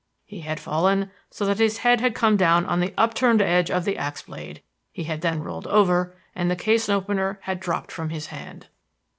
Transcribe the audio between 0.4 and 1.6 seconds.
fallen so that